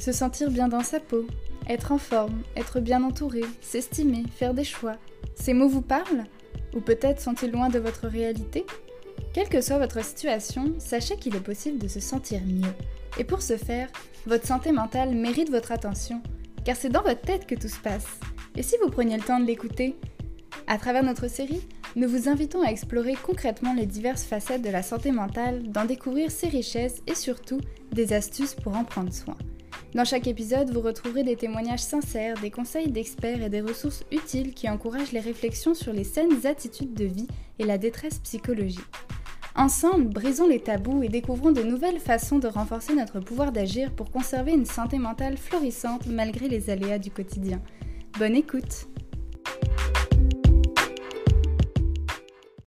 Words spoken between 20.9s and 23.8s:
notre série, nous vous invitons à explorer concrètement